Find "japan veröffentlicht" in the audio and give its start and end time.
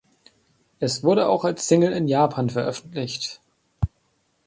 2.07-3.39